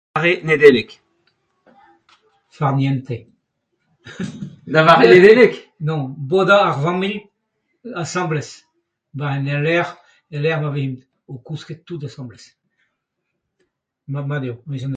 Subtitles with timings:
[0.15, 0.89] Mare Nedeleg...
[2.49, 3.27] Farniente..
[4.67, 5.53] da vare Nedeleg?..
[5.87, 7.11] nann bodañ a ran me
[8.03, 8.49] asambles...
[9.13, 9.91] 'ba en ul lec'h
[10.33, 10.91] el lec'h ma vez
[11.31, 12.45] o kousket tout asambles.
[14.29, 14.55] mat eo.